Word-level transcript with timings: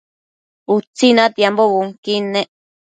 Utsi 0.75 1.07
natiambo 1.15 1.63
bunquid 1.71 2.25